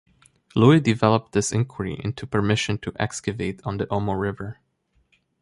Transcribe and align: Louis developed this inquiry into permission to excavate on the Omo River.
Louis 0.55 0.79
developed 0.79 1.31
this 1.33 1.51
inquiry 1.51 2.01
into 2.03 2.25
permission 2.25 2.79
to 2.79 2.91
excavate 2.97 3.61
on 3.63 3.77
the 3.77 3.85
Omo 3.85 4.19
River. 4.19 4.57